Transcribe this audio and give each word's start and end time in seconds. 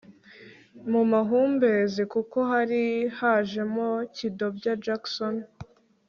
mu 0.91 1.01
mahumbezi 1.11 2.01
kuko 2.13 2.37
hari 2.51 2.83
hajemo 3.19 3.89
kidobya 4.15 4.73
Jackson 4.85 5.35